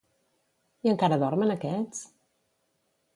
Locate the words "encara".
0.93-1.19